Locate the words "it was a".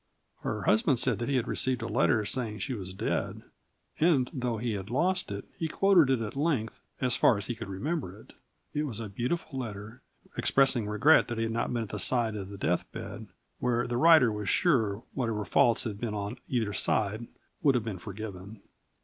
8.73-9.09